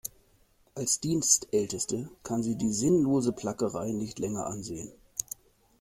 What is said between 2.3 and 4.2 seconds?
sie die sinnlose Plackerei nicht